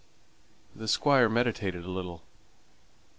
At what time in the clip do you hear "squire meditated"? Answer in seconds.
0.87-1.85